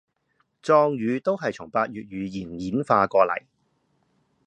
[0.63, 3.45] 壯語都係從百越語言演化過禮